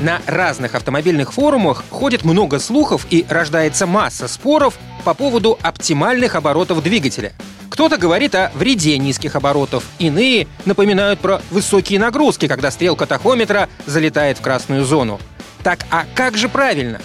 [0.00, 4.74] На разных автомобильных форумах ходит много слухов и рождается масса споров
[5.04, 7.32] по поводу оптимальных оборотов двигателя.
[7.70, 14.38] Кто-то говорит о вреде низких оборотов, иные напоминают про высокие нагрузки, когда стрелка тахометра залетает
[14.38, 15.18] в красную зону.
[15.62, 17.00] Так а как же правильно?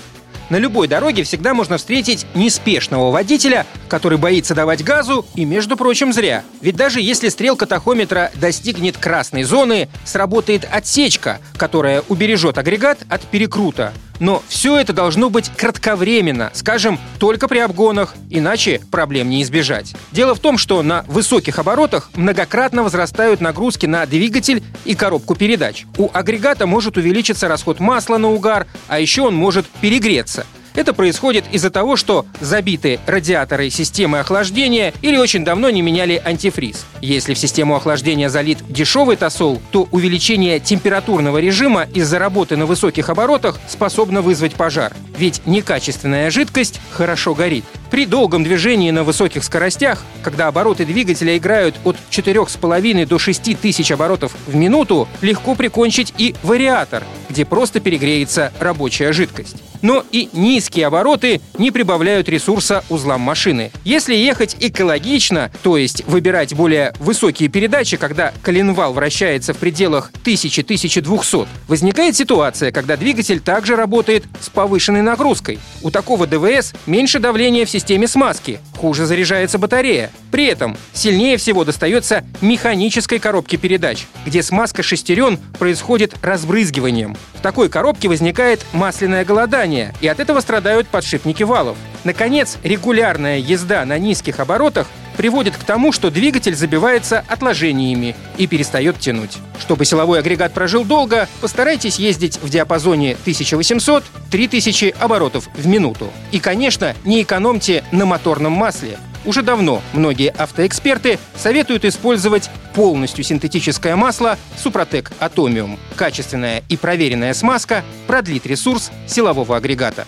[0.49, 6.13] На любой дороге всегда можно встретить неспешного водителя, который боится давать газу, и, между прочим,
[6.13, 6.45] зря.
[6.62, 13.91] Ведь даже если стрелка тахометра достигнет красной зоны, сработает отсечка, которая убережет агрегат от перекрута.
[14.22, 19.94] Но все это должно быть кратковременно, скажем, только при обгонах, иначе проблем не избежать.
[20.13, 25.85] Дело в том, что на высоких оборотах многократно возрастают нагрузки на двигатель и коробку передач.
[25.98, 30.46] У агрегата может увеличиться расход масла на угар, а еще он может перегреться.
[30.76, 36.86] Это происходит из-за того, что забиты радиаторы системы охлаждения или очень давно не меняли антифриз.
[37.02, 43.10] Если в систему охлаждения залит дешевый тосол, то увеличение температурного режима из-за работы на высоких
[43.10, 44.94] оборотах способно вызвать пожар.
[45.18, 47.66] Ведь некачественная жидкость хорошо горит.
[47.90, 53.92] При долгом движении на высоких скоростях, когда обороты двигателя играют от 4,5 до 6 тысяч
[53.92, 59.55] оборотов в минуту, легко прикончить и вариатор, где просто перегреется рабочая жидкость.
[59.82, 63.71] Но и низкие обороты не прибавляют ресурса узлам машины.
[63.84, 71.47] Если ехать экологично, то есть выбирать более высокие передачи, когда коленвал вращается в пределах 1000-1200,
[71.68, 75.59] возникает ситуация, когда двигатель также работает с повышенной нагрузкой.
[75.81, 80.09] У такого ДВС меньше давления в системе смазки, хуже заряжается батарея.
[80.31, 87.16] При этом сильнее всего достается механической коробке передач, где смазка шестерен происходит разбрызгиванием.
[87.36, 91.78] В такой коробке возникает масляное голодание, и от этого страдают подшипники валов.
[92.03, 94.88] Наконец, регулярная езда на низких оборотах
[95.18, 99.38] приводит к тому, что двигатель забивается отложениями и перестает тянуть.
[99.60, 106.12] Чтобы силовой агрегат прожил долго, постарайтесь ездить в диапазоне 1800-3000 оборотов в минуту.
[106.32, 108.98] И, конечно, не экономьте на моторном масле.
[109.24, 115.78] Уже давно многие автоэксперты советуют использовать полностью синтетическое масло Супротек Атомиум.
[115.96, 120.08] Качественная и проверенная смазка продлит ресурс силового агрегата.